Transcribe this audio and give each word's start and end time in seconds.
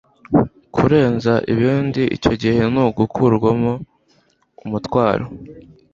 kurenza 0.75 1.33
ibindi 1.53 2.01
icyo 2.15 2.33
gihe 2.41 2.61
ni 2.73 2.79
ugukurwaho 2.85 3.71
umutwaro 4.65 5.25